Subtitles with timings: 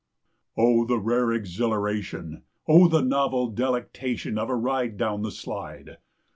[0.57, 5.97] Oh, the rare exhilaration, Oh, the novel delectation Of a ride down the slide!